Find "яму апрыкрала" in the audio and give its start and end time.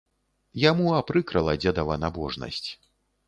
0.61-1.53